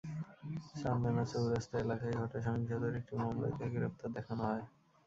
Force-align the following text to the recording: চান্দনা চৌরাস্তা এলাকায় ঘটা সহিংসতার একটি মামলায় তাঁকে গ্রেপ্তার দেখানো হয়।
চান্দনা 0.75 1.23
চৌরাস্তা 1.31 1.75
এলাকায় 1.79 2.15
ঘটা 2.19 2.37
সহিংসতার 2.45 2.93
একটি 2.99 3.13
মামলায় 3.17 3.53
তাঁকে 3.53 3.75
গ্রেপ্তার 3.75 4.09
দেখানো 4.13 4.43
হয়। 4.43 4.63